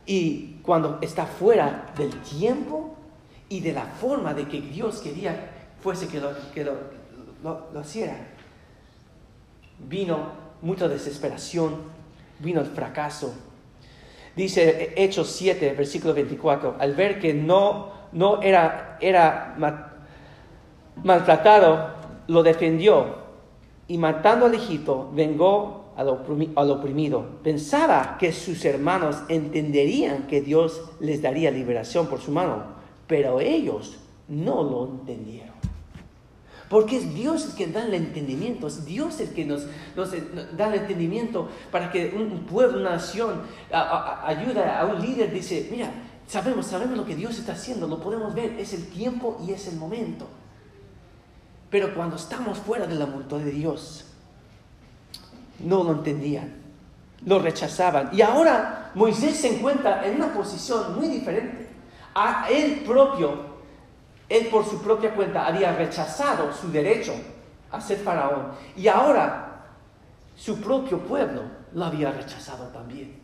[0.06, 2.96] Y cuando está fuera del tiempo
[3.48, 6.74] y de la forma de que Dios quería fuese que lo, que lo,
[7.44, 8.18] lo, hiciera,
[9.88, 10.32] vino
[10.64, 11.76] mucha desesperación,
[12.40, 13.36] vino el fracaso.
[14.36, 19.56] Dice Hechos 7, versículo 24, al ver que no, no era, era
[21.04, 21.94] maltratado,
[22.28, 23.24] lo defendió
[23.88, 26.10] y matando al Egipto vengó al,
[26.72, 27.26] oprimido.
[27.44, 32.64] Pensaba que sus hermanos entenderían que Dios les daría liberación por su mano,
[33.08, 35.55] pero ellos no lo entendieron.
[36.70, 39.68] Porque es Dios el que da el entendimiento, es Dios el que nos,
[40.58, 45.92] da el entendimiento para que un pueblo, una nación, ayuda a un líder, dice, mira,
[46.28, 49.68] sabemos, sabemos lo que Dios está haciendo, lo podemos ver, es el tiempo y es
[49.68, 50.28] el momento.
[51.70, 54.06] Pero cuando estamos fuera de la voluntad de Dios,
[55.60, 56.56] no lo entendían,
[57.26, 58.10] lo rechazaban.
[58.12, 61.70] Y ahora Moisés se encuentra en una posición muy diferente.
[62.16, 63.55] A él propio,
[64.30, 67.14] él por su propia cuenta había rechazado su derecho
[67.72, 68.52] a ser faraón.
[68.76, 69.66] Y ahora
[70.36, 73.20] su propio pueblo lo había rechazado también.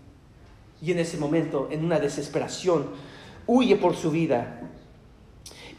[0.82, 2.88] Y en ese momento, en una desesperación,
[3.48, 4.62] huye por su vida.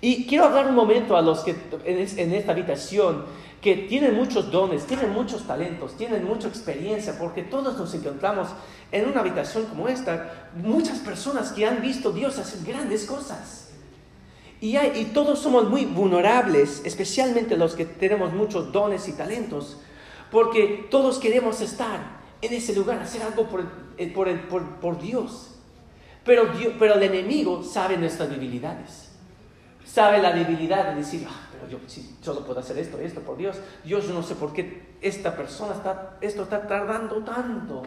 [0.00, 3.24] Y quiero hablar un momento a los que en esta habitación
[3.62, 8.48] que tienen muchos dones, tienen muchos talentos, tienen mucha experiencia, porque todos nos encontramos
[8.90, 13.71] en una habitación como esta, muchas personas que han visto Dios hacer grandes cosas.
[14.62, 19.78] Y, y todos somos muy vulnerables, especialmente los que tenemos muchos dones y talentos,
[20.30, 23.64] porque todos queremos estar en ese lugar, hacer algo por,
[24.14, 25.56] por, por, por Dios.
[26.24, 29.10] Pero, pero el enemigo sabe nuestras debilidades.
[29.84, 31.78] Sabe la debilidad de decir, ah, yo
[32.20, 33.56] solo puedo hacer esto esto por Dios.
[33.82, 37.82] Dios, yo no sé por qué esta persona está, esto está tardando tanto.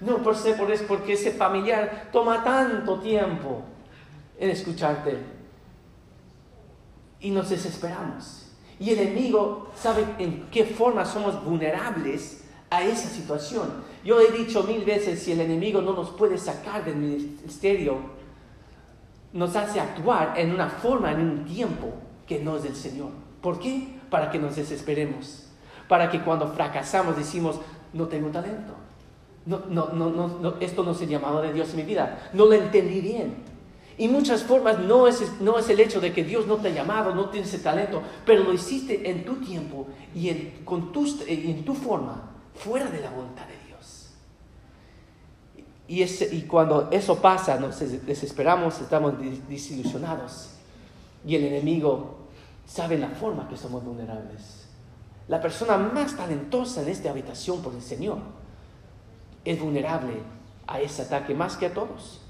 [0.00, 3.60] No por ser por ese familiar toma tanto tiempo
[4.38, 5.37] en escucharte.
[7.20, 8.46] Y nos desesperamos.
[8.80, 13.68] Y el enemigo sabe en qué forma somos vulnerables a esa situación.
[14.04, 17.96] Yo he dicho mil veces, si el enemigo no nos puede sacar del ministerio,
[19.32, 21.92] nos hace actuar en una forma, en un tiempo
[22.26, 23.10] que no es del Señor.
[23.42, 23.98] ¿Por qué?
[24.10, 25.46] Para que nos desesperemos.
[25.88, 27.60] Para que cuando fracasamos decimos,
[27.92, 28.74] no tengo talento.
[29.46, 32.30] No, no, no, no, esto no es el llamado de Dios en mi vida.
[32.34, 33.36] No lo entendí bien.
[33.98, 36.70] Y muchas formas no es, no es el hecho de que Dios no te ha
[36.70, 41.20] llamado, no tienes ese talento, pero lo hiciste en tu tiempo y en, con tus,
[41.26, 44.10] en tu forma, fuera de la voluntad de Dios.
[45.88, 49.14] Y, ese, y cuando eso pasa, nos desesperamos, estamos
[49.48, 50.50] desilusionados.
[51.26, 52.18] Y el enemigo
[52.66, 54.68] sabe la forma que somos vulnerables.
[55.26, 58.18] La persona más talentosa en esta habitación por el Señor
[59.44, 60.22] es vulnerable
[60.68, 62.20] a ese ataque más que a todos.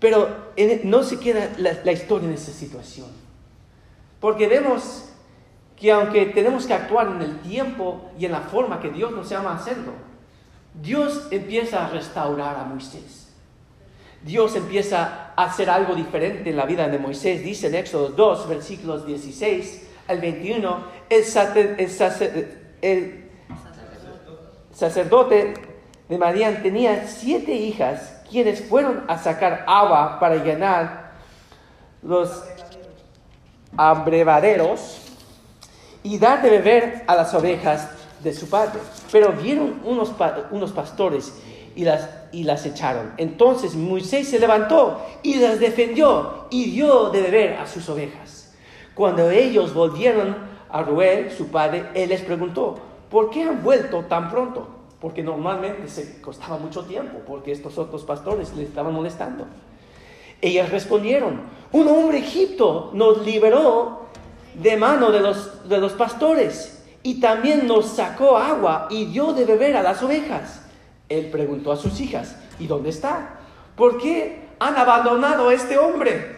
[0.00, 0.50] Pero
[0.84, 3.08] no se queda la, historia en esa situación.
[4.18, 5.04] Porque vemos
[5.76, 9.28] que aunque tenemos que actuar en el tiempo y en la forma que Dios nos
[9.28, 9.92] llama a hacerlo,
[10.82, 13.28] Dios empieza a restaurar a Moisés.
[14.22, 17.42] Dios empieza a hacer algo diferente en la vida de Moisés.
[17.42, 21.24] Dice en Éxodo 2, versículos 16 al 21, el,
[24.72, 25.54] sacerdote
[26.08, 31.10] de Madián tenía siete hijas quienes fueron a sacar agua para llenar
[32.02, 32.44] los
[33.76, 34.98] abrevaderos
[36.02, 37.90] y dar de beber a las ovejas
[38.22, 38.80] de su padre.
[39.12, 40.12] Pero vieron unos,
[40.50, 41.34] unos pastores
[41.74, 43.12] y las, y las echaron.
[43.16, 48.54] Entonces Moisés se levantó y las defendió y dio de beber a sus ovejas.
[48.94, 50.36] Cuando ellos volvieron
[50.70, 52.78] a Ruel, su padre, él les preguntó,
[53.10, 54.79] ¿por qué han vuelto tan pronto?
[55.00, 59.46] Porque normalmente se costaba mucho tiempo, porque estos otros pastores les estaban molestando.
[60.42, 64.06] Ellas respondieron, un hombre egipto nos liberó
[64.54, 69.44] de mano de los, de los pastores y también nos sacó agua y dio de
[69.44, 70.60] beber a las ovejas
[71.10, 73.40] él preguntó a sus hijas, ¿y dónde está?
[73.76, 76.36] ¿Por qué han abandonado a este hombre?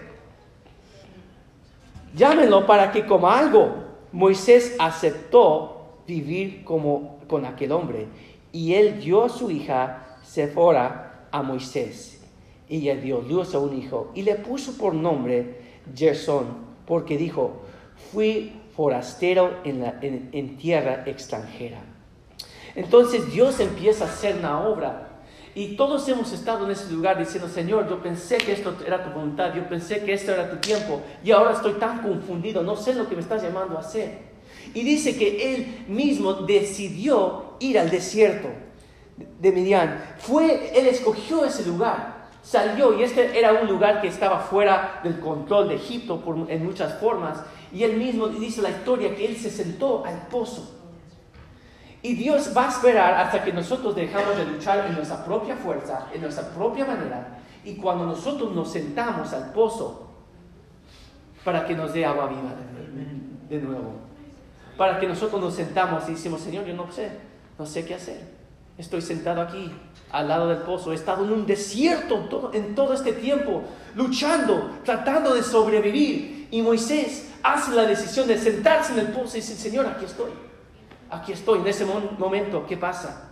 [2.16, 3.75] Llámenlo para que coma algo.
[4.12, 8.09] Moisés aceptó vivir como con aquel hombre
[8.53, 12.21] y él dio a su hija Sephora a Moisés.
[12.69, 15.61] Ella dio luz a un hijo y le puso por nombre
[15.95, 16.47] Gerson,
[16.87, 17.62] porque dijo,
[18.12, 21.81] fui forastero en, en, tierra extranjera.
[22.75, 25.09] Entonces Dios empieza a hacer una obra
[25.55, 29.11] y todos hemos estado en ese lugar diciendo, Señor, yo pensé que esto era tu
[29.11, 32.95] voluntad, yo pensé que esto era tu tiempo y ahora estoy tan confundido, no sé
[32.95, 34.32] lo que me estás llamando a hacer.
[34.75, 38.48] Y dice que él mismo decidió ir al desierto
[39.40, 40.03] de Midian.
[40.18, 45.20] Fue, él escogió ese lugar, salió y este era un lugar que estaba fuera del
[45.20, 47.42] control de Egipto en muchas formas.
[47.72, 50.79] Y él mismo dice la historia que él se sentó al pozo.
[52.03, 56.09] Y Dios va a esperar hasta que nosotros dejamos de luchar en nuestra propia fuerza,
[56.12, 57.38] en nuestra propia manera.
[57.64, 60.09] Y cuando nosotros nos sentamos al pozo
[61.44, 62.51] para que nos dé agua viva
[63.48, 64.12] de nuevo.
[64.77, 67.11] Para que nosotros nos sentamos y decimos, Señor, yo no sé,
[67.59, 68.21] no sé qué hacer.
[68.79, 69.71] Estoy sentado aquí,
[70.11, 70.93] al lado del pozo.
[70.93, 73.63] He estado en un desierto todo, en todo este tiempo,
[73.95, 76.49] luchando, tratando de sobrevivir.
[76.51, 80.31] Y Moisés hace la decisión de sentarse en el pozo y dice, Señor, aquí estoy
[81.13, 81.61] aquí estoy.
[81.61, 83.31] En ese momento, ¿qué pasa?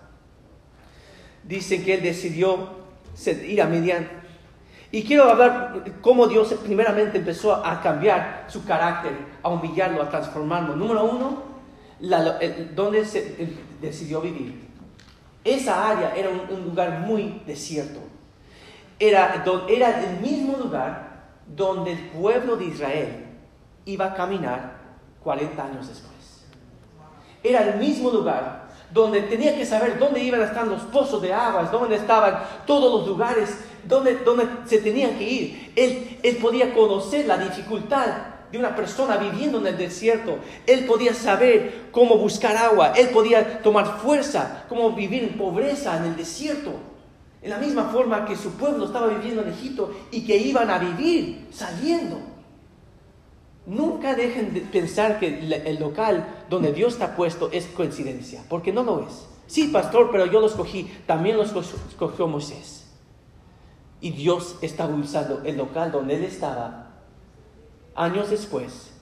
[1.42, 2.68] Dicen que él decidió
[3.26, 4.19] ir a Midian.
[4.92, 10.74] Y quiero hablar cómo Dios primeramente empezó a cambiar su carácter, a humillarlo, a transformarlo.
[10.74, 11.42] Número uno,
[12.74, 14.68] donde se decidió vivir.
[15.44, 18.00] Esa área era un, lugar muy desierto.
[18.98, 21.10] Era, era el mismo lugar
[21.46, 23.26] donde el pueblo de Israel
[23.84, 24.80] iba a caminar
[25.22, 26.10] 40 años después.
[27.42, 31.32] Era el mismo lugar donde tenía que saber dónde iban a estar los pozos de
[31.32, 35.72] aguas, dónde estaban todos los lugares, dónde, dónde se tenían que ir.
[35.76, 38.06] Él, él podía conocer la dificultad
[38.50, 40.38] de una persona viviendo en el desierto.
[40.66, 42.92] Él podía saber cómo buscar agua.
[42.96, 46.72] Él podía tomar fuerza, cómo vivir en pobreza en el desierto.
[47.42, 50.78] En la misma forma que su pueblo estaba viviendo en Egipto y que iban a
[50.78, 52.20] vivir saliendo.
[53.66, 58.82] Nunca dejen de pensar que el local donde Dios está puesto es coincidencia, porque no
[58.82, 59.26] lo es.
[59.46, 62.79] Sí, pastor, pero yo lo escogí, también lo escogió Moisés.
[64.00, 66.90] Y Dios estaba usando el local donde él estaba
[67.94, 68.92] años después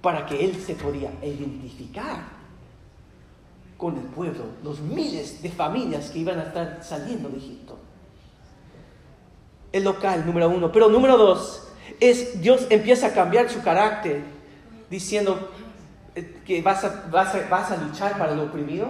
[0.00, 2.36] para que él se podía identificar
[3.76, 7.76] con el pueblo, los miles de familias que iban a estar saliendo de Egipto.
[9.72, 10.72] El local, número uno.
[10.72, 11.68] Pero número dos,
[12.00, 14.22] es Dios empieza a cambiar su carácter
[14.88, 15.50] diciendo
[16.14, 18.88] eh, que vas a, vas a luchar para el oprimido.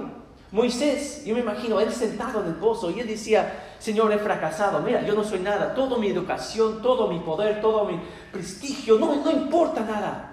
[0.52, 4.80] Moisés, yo me imagino, él sentado en el pozo y él decía, Señor, he fracasado,
[4.80, 8.00] mira, yo no soy nada, toda mi educación, todo mi poder, todo mi
[8.32, 10.32] prestigio, no, no importa nada.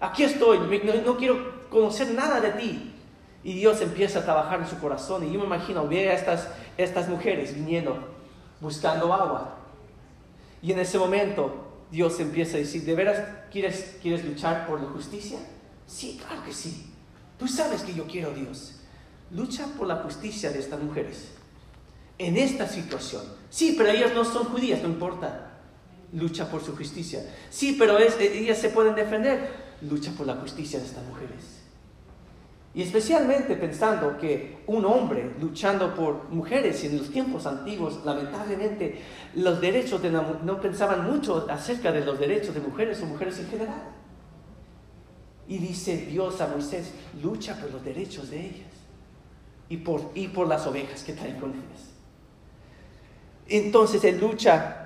[0.00, 0.58] Aquí estoy,
[1.04, 2.90] no, quiero conocer nada de ti.
[3.42, 6.14] Y Dios empieza a trabajar en su corazón y yo me imagino, ve a
[6.76, 7.98] estas, mujeres viniendo,
[8.60, 9.56] buscando agua.
[10.62, 14.88] Y en ese momento Dios empieza a decir, ¿de veras quieres, quieres luchar por la
[14.88, 15.38] justicia?
[15.86, 16.90] Sí, claro que sí.
[17.38, 18.80] Tú sabes que yo quiero Dios.
[19.30, 21.33] Lucha por la justicia de estas mujeres.
[22.18, 23.22] En esta situación.
[23.50, 25.50] Sí, pero ellas no son judías, no importa.
[26.12, 27.20] Lucha por su justicia.
[27.50, 29.50] Sí, pero ellas se pueden defender.
[29.82, 31.64] Lucha por la justicia de estas mujeres.
[32.74, 39.00] Y especialmente pensando que un hombre luchando por mujeres en los tiempos antiguos, lamentablemente,
[39.36, 43.48] los derechos de no pensaban mucho acerca de los derechos de mujeres o mujeres en
[43.48, 43.82] general.
[45.46, 46.90] Y dice Dios a Moisés,
[47.22, 48.72] lucha por los derechos de ellas
[49.68, 51.90] y por, y por las ovejas que traen con ellas.
[53.48, 54.84] Entonces él lucha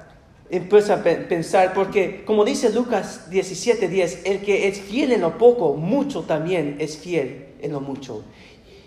[0.50, 5.74] empieza a pensar, porque como dice Lucas 17:10, el que es fiel en lo poco,
[5.74, 8.22] mucho también es fiel en lo mucho.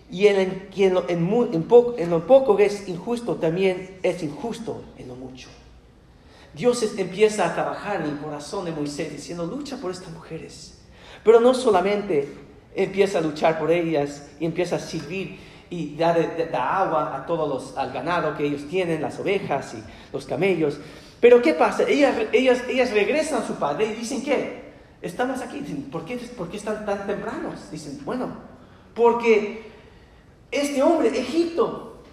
[0.10, 5.16] Y el quien en, poco, en lo poco es injusto, también es injusto en lo
[5.16, 5.48] mucho.
[6.54, 10.80] Dios empieza a trabajar en el corazón de Moisés diciendo, lucha por estas mujeres.
[11.24, 12.28] Pero no solamente
[12.76, 15.40] empieza a luchar por ellas y empieza a servir
[15.72, 16.20] y dar,
[16.54, 20.78] agua a todos los, al ganado que ellos tienen, las ovejas y los camellos,
[21.20, 21.84] pero ¿qué pasa?
[21.88, 24.74] Ellas, ellas, ellas regresan a su padre y dicen, ¿qué?
[25.02, 25.60] Estamos aquí.
[25.60, 27.72] Dicen, ¿por qué, ¿por qué están tan tempranos?
[27.72, 28.28] Dicen, bueno,
[28.94, 29.72] porque
[30.52, 32.04] este hombre, Egipto,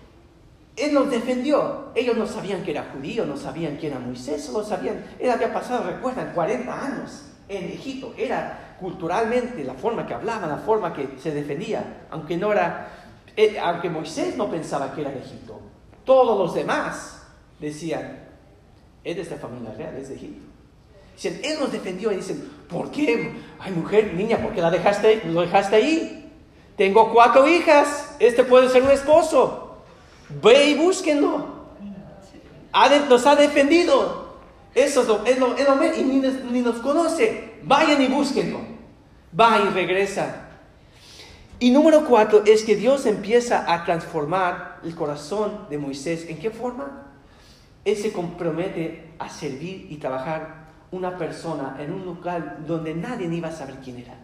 [0.77, 1.89] él nos defendió.
[1.95, 5.53] Ellos no sabían que era judío, no sabían quién era Moisés, solo sabían, él había
[5.53, 8.15] pasado, recuerdan, 40 años en Egipto.
[8.17, 12.98] Era culturalmente la forma que hablaba, la forma que se defendía, aunque no era,
[13.63, 15.61] aunque Moisés no pensaba que era de Egipto.
[16.05, 17.23] Todos los demás
[17.61, 18.27] decían,
[19.05, 20.47] es de familia real, es de Egipto.
[21.15, 23.33] Dicen, él nos defendió y dicen, ¿por qué?
[23.59, 26.33] Ay, mujer, niña, ¿por qué la dejaste, lo dejaste ahí?
[26.77, 29.79] Tengo cuatro hijas, este puede ser un esposo.
[30.43, 31.47] Ve y búsquenlo.
[33.09, 34.29] nos ha defendido.
[34.75, 37.59] Eso es lo, es lo, es lo y ni, ni nos conoce.
[37.63, 38.61] Vayan y búsquenlo.
[39.39, 40.48] Va y regresa.
[41.61, 46.27] Y número cuatro es que Dios empieza a transformar el corazón de Moisés.
[46.29, 47.07] ¿En qué forma?
[47.85, 53.49] Él se compromete a servir y trabajar una persona en un lugar donde nadie iba
[53.49, 54.15] a saber quién era.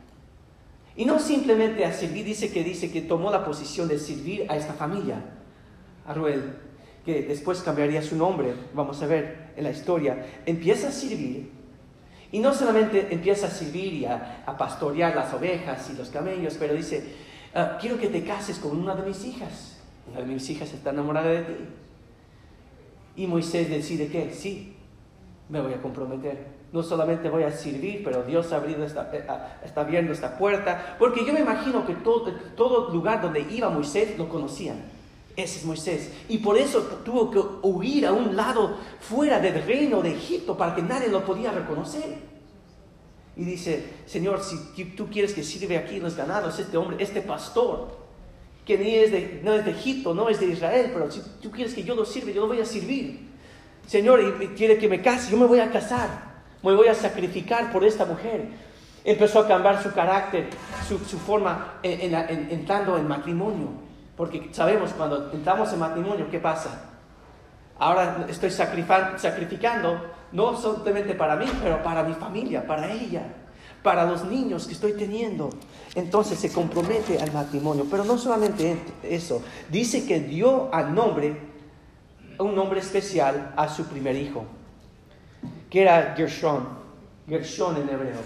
[0.96, 4.56] Y no simplemente a servir, dice que dice que tomó la posición de servir a
[4.56, 5.16] esta familia,
[6.06, 6.56] a Ruel,
[7.04, 11.50] que después cambiaría su nombre, vamos a ver en la historia, empieza a servir
[12.34, 16.74] y no solamente empieza a servir y a, pastorear las ovejas y los camellos, pero
[16.74, 17.04] dice,
[17.54, 19.78] ah, quiero que te cases con una de mis hijas.
[20.10, 21.54] Una de mis hijas está enamorada de ti.
[23.16, 24.76] Y Moisés decide que sí,
[25.48, 29.24] me voy a comprometer no solamente voy a servir, pero Dios ha abrido esta, eh,
[29.28, 33.70] ah, está abriendo esta puerta, porque yo me imagino que todo, todo lugar donde iba
[33.70, 34.82] Moisés lo conocían.
[35.36, 36.12] Ese es Moisés.
[36.28, 40.74] Y por eso tuvo que huir a un lado fuera del reino de Egipto para
[40.74, 42.33] que nadie lo podía reconocer.
[43.36, 48.04] Y dice, Señor, si tú quieres que sirve aquí los ganados, este hombre, este pastor,
[48.64, 51.50] que ni es de, no es de Egipto, no es de Israel, pero si tú
[51.50, 53.28] quieres que yo lo sirva, yo lo voy a servir.
[53.86, 57.70] Señor, y quiere que me case, yo me voy a casar me voy a sacrificar
[57.70, 58.48] por esta mujer.
[59.04, 60.48] Empezó a cambiar su carácter,
[60.88, 63.68] su, forma entrando en matrimonio.
[64.16, 66.90] Porque sabemos cuando entramos en matrimonio, ¿qué pasa?
[67.78, 70.00] Ahora estoy sacrificando,
[70.34, 73.22] no solamente para mí, pero para mi familia, para ella,
[73.82, 75.48] para los niños que estoy teniendo.
[75.94, 77.86] Entonces se compromete al matrimonio.
[77.90, 81.34] Pero no solamente eso, dice que dio al nombre,
[82.38, 84.44] un nombre especial a su primer hijo
[85.74, 86.68] que era Gershon,
[87.28, 88.20] Gershon en hebreo.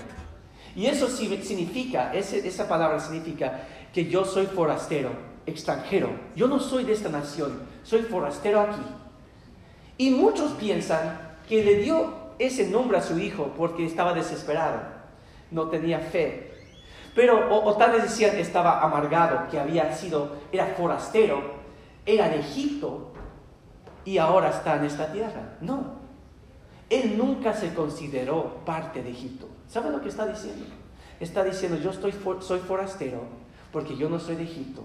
[0.77, 5.13] Y eso significa, esa palabra significa que yo soy forastero,
[5.47, 6.11] extranjero.
[6.37, 8.83] Yo no soy de esta nación, soy forastero aquí.
[9.97, 14.81] Y muchos piensan que le dio ese nombre a su hijo porque estaba desesperado,
[15.51, 16.53] no tenía fe.
[17.15, 21.43] Pero, o, o tal vez decían que estaba amargado, que había sido, era forastero,
[22.07, 23.13] era de Egipto
[24.05, 25.57] y ahora está en esta tierra.
[25.61, 25.99] No,
[26.91, 29.49] él nunca se consideró parte de Egipto.
[29.67, 30.65] ¿Sabe lo que está diciendo?
[31.21, 33.23] Está diciendo, yo soy forastero
[33.73, 34.85] porque yo no soy de Egipto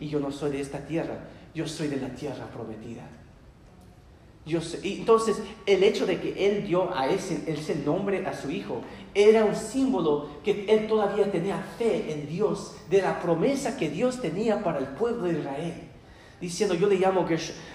[0.00, 1.18] y yo no soy de esta tierra,
[1.54, 3.02] yo soy de la tierra prometida.
[4.48, 8.80] Yo entonces, el hecho de que él dio a ese, nombre a su hijo
[9.14, 14.22] era un símbolo que él todavía tenía fe en Dios, de la promesa que Dios
[14.22, 15.74] tenía para el pueblo de Israel
[16.40, 17.26] diciendo yo le llamo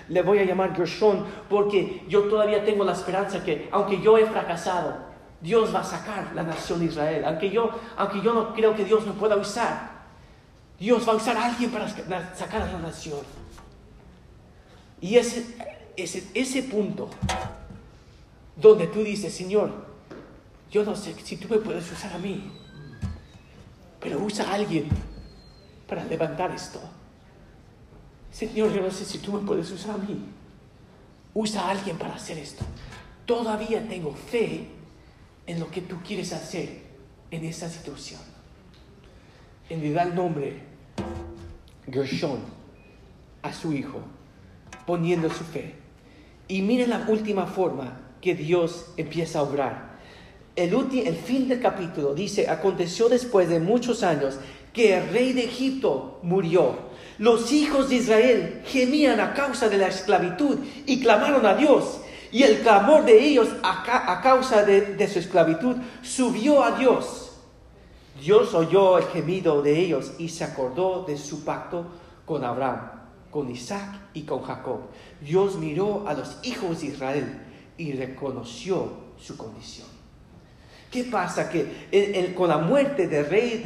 [0.07, 4.25] le voy a llamar Gershon porque yo todavía tengo la esperanza que aunque yo he
[4.25, 4.95] fracasado,
[5.41, 7.25] Dios va a sacar la nación de Israel.
[7.25, 9.91] Aunque yo, aunque yo no creo que Dios me pueda usar,
[10.79, 11.87] Dios va a usar a alguien para
[12.33, 13.19] sacar a la nación.
[15.01, 15.53] Y ese,
[15.95, 17.09] ese, ese punto
[18.55, 19.71] donde tú dices, Señor,
[20.71, 22.51] yo no sé si tú me puedes usar a mí,
[23.99, 24.87] pero usa a alguien
[25.87, 26.79] para levantar esto.
[28.31, 30.19] Señor, yo no sé si tú me puedes usar a mí.
[31.35, 32.65] Usa a alguien para hacer esto.
[33.25, 34.67] Todavía tengo fe
[35.45, 36.81] en lo que tú quieres hacer
[37.29, 38.19] en esa situación.
[39.69, 40.63] En le da el nombre
[41.89, 42.39] Gershon
[43.41, 43.99] a su hijo,
[44.85, 45.82] poniendo su fe.
[46.53, 49.97] Y miren la última forma que Dios empieza a obrar.
[50.55, 54.37] El, el fin del capítulo dice, aconteció después de muchos años
[54.71, 59.87] que el rey de Egipto murió los hijos de Israel gemían a causa de la
[59.87, 62.01] esclavitud y clamaron a Dios.
[62.31, 67.37] Y el clamor de ellos a, causa de, su esclavitud subió a Dios.
[68.19, 71.85] Dios oyó el gemido de ellos y se acordó de su pacto
[72.25, 72.92] con Abraham,
[73.33, 74.81] con Isaac y con Jacob.
[75.19, 77.41] Dios miró a los hijos de Israel
[77.77, 79.87] y reconoció su condición.
[80.91, 81.49] ¿Qué pasa?
[81.49, 83.57] Que con la muerte del rey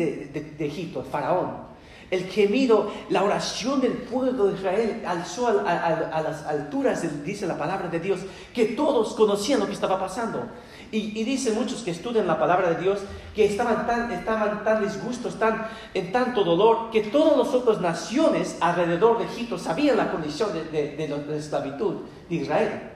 [0.58, 1.68] de, Egipto, el faraón,
[2.10, 7.90] el gemido, la oración del pueblo de Israel alzó a, las alturas, dice la palabra
[7.90, 8.22] de Dios,
[8.54, 10.48] que todos conocían lo que estaba pasando.
[10.90, 13.00] Y, dicen muchos que estudian la palabra de Dios
[13.36, 18.58] que estaban tan, estaban tan disgustos, tan, en tanto dolor, que todas las otras naciones
[18.62, 21.96] alrededor de Egipto sabían la condición de, la esclavitud
[22.30, 22.92] de Israel.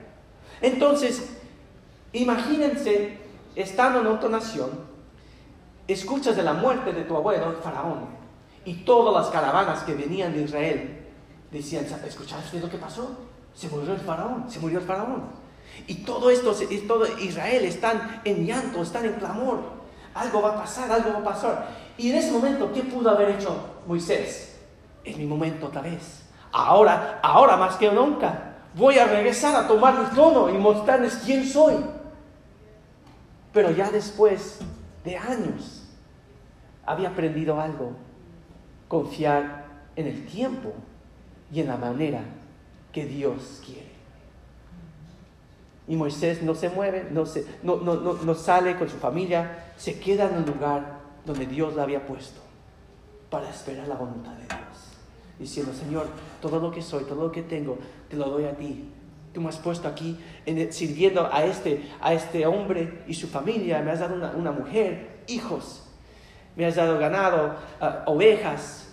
[0.62, 1.36] Entonces,
[2.14, 3.18] imagínense,
[3.54, 4.70] estando en otra nación,
[5.86, 8.21] escuchas de la muerte de tu abuelo, el faraón,
[8.64, 11.06] y todas las caravanas que venían de Israel
[11.50, 13.10] decían, ¿escuchaste lo que pasó?
[13.54, 15.24] Se murió el faraón, se murió el faraón.
[15.86, 16.54] Y todo esto,
[16.86, 19.60] todo Israel están en llanto, están en clamor.
[20.14, 21.68] Algo va a pasar, algo va a pasar.
[21.96, 23.56] Y en ese momento, ¿qué pudo haber hecho
[23.86, 24.58] Moisés?
[25.04, 26.22] Es mi momento otra vez.
[26.52, 31.46] Ahora, ahora más que nunca, voy a regresar a tomar mi trono y mostrarles quién
[31.46, 31.76] soy.
[33.52, 34.60] Pero ya después
[35.04, 35.82] de años
[36.84, 37.92] había aprendido algo,
[38.92, 39.64] confiar
[39.96, 40.70] en el tiempo
[41.50, 42.20] y en la manera
[42.92, 43.90] que Dios quiere.
[45.88, 49.98] Y Moisés no se mueve, no, se, no, no, no, sale con su familia, se
[49.98, 52.42] queda en el lugar donde Dios la había puesto
[53.30, 54.98] para esperar la voluntad de Dios.
[55.38, 56.06] Diciendo, Señor,
[56.42, 57.78] todo lo que soy, todo lo que tengo,
[58.10, 58.90] te lo doy a ti.
[59.32, 60.18] Tú me has puesto aquí
[60.68, 63.80] sirviendo a este, a este hombre y su familia.
[63.80, 65.84] Me has dado una, mujer, hijos.
[66.56, 68.88] Me has dado ganado, ah, ovejas.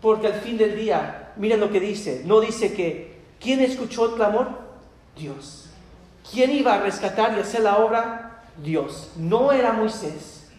[0.00, 2.22] Porque al fin del día, miren lo que dice.
[2.24, 4.48] No dice que, ¿quién escuchó el clamor?
[5.16, 5.70] Dios.
[6.30, 8.42] ¿Quién iba a rescatar y hacer la obra?
[8.62, 9.12] Dios.
[9.16, 10.50] No era Moisés.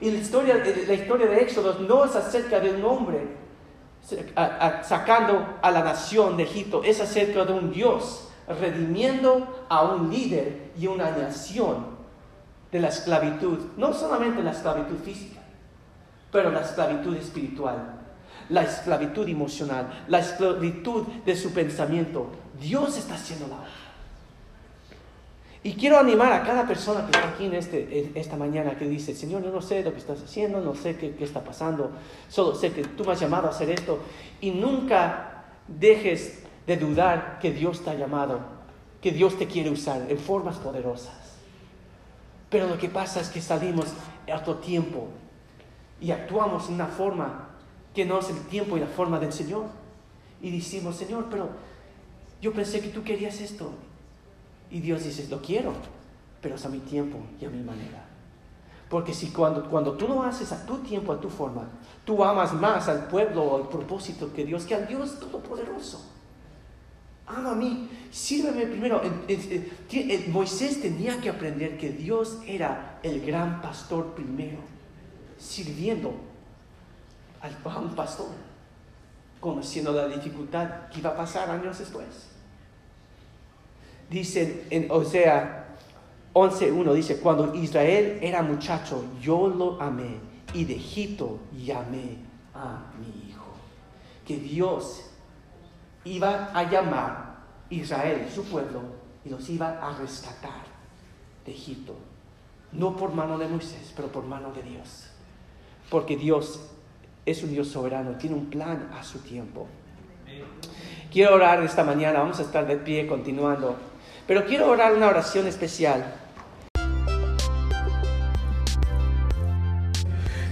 [0.00, 3.42] Y la historia, la historia de Éxodo no es acerca de un hombre
[4.82, 10.72] sacando a la nación de Egipto, es acerca de un Dios redimiendo a un líder
[10.76, 11.91] y una nación
[12.72, 15.40] de la esclavitud, no solamente la esclavitud física,
[16.32, 18.00] pero la esclavitud espiritual,
[18.48, 22.30] la esclavitud emocional, la esclavitud de su pensamiento.
[22.58, 23.68] Dios está haciendo la obra.
[25.64, 29.14] Y quiero animar a cada persona que está aquí en este, esta mañana que dice,
[29.14, 31.92] Señor, yo no sé lo que estás haciendo, no sé qué, qué, está pasando,
[32.28, 34.00] solo sé que tú me has llamado a hacer esto.
[34.40, 38.40] Y nunca dejes de dudar que Dios te ha llamado,
[39.00, 41.21] que Dios te quiere usar en formas poderosas.
[42.52, 43.86] Pero lo que pasa es que salimos
[44.30, 45.08] a otro tiempo
[46.02, 47.48] y actuamos en una forma
[47.94, 49.64] que no es el tiempo y la forma del Señor.
[50.42, 51.48] Y decimos, Señor, pero
[52.42, 53.70] yo pensé que tú querías esto
[54.70, 55.72] y Dios dice, lo quiero,
[56.42, 58.04] pero es a mi tiempo y a mi manera.
[58.90, 61.66] Porque si cuando, cuando tú lo haces a tu tiempo, a tu forma,
[62.04, 66.04] tú amas más al pueblo o al propósito que Dios, que al Dios Todopoderoso.
[67.26, 69.00] Ama a mí, sírveme primero.
[70.28, 74.58] Moisés tenía que aprender que Dios era el gran pastor primero,
[75.38, 76.14] sirviendo
[77.40, 78.28] a un pastor,
[79.40, 82.06] conociendo la dificultad que iba a pasar años después.
[84.10, 85.76] Dice en Osea
[86.34, 90.18] 11.1, dice, cuando Israel era muchacho, yo lo amé
[90.54, 92.18] y de Egipto llamé
[92.54, 93.46] a mi hijo.
[94.26, 95.11] Que Dios
[96.04, 97.36] iba a llamar
[97.70, 98.80] Israel, su pueblo,
[99.24, 100.62] y los iba a rescatar
[101.44, 101.96] de Egipto.
[102.72, 105.08] No por mano de Moisés, pero por mano de Dios.
[105.90, 106.70] Porque Dios
[107.26, 109.66] es un Dios soberano, tiene un plan a su tiempo.
[111.12, 113.76] Quiero orar esta mañana, vamos a estar de pie continuando.
[114.26, 116.21] Pero quiero orar una oración especial.